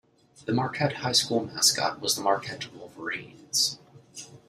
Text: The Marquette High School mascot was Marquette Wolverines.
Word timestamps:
The 0.45 0.51
Marquette 0.51 0.93
High 0.93 1.11
School 1.11 1.45
mascot 1.45 2.01
was 2.01 2.17
Marquette 2.17 2.73
Wolverines. 2.73 3.77